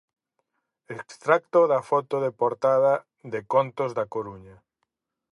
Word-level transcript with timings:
Extracto 0.93 1.59
da 1.71 1.79
foto 1.89 2.15
de 2.25 2.31
portada 2.41 2.93
de 3.31 3.39
'Contos 3.49 3.89
da 3.97 4.05
Coruña'. 4.13 4.61